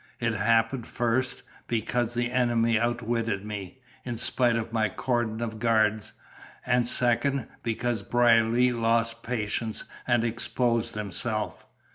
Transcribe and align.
"It 0.19 0.33
happened, 0.33 0.87
first, 0.87 1.43
because 1.67 2.15
the 2.15 2.31
enemy 2.31 2.79
outwitted 2.79 3.45
me, 3.45 3.77
in 4.03 4.17
spite 4.17 4.55
of 4.55 4.73
my 4.73 4.89
cordon 4.89 5.41
of 5.41 5.59
guards; 5.59 6.13
and, 6.65 6.87
second, 6.87 7.45
because 7.61 8.01
Brierly 8.01 8.71
lost 8.71 9.21
patience 9.21 9.83
and 10.07 10.23
exposed 10.23 10.95
himself." 10.95 11.67